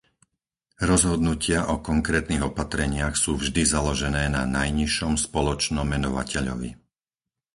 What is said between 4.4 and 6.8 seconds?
najnižšom spoločnom menovateľovi.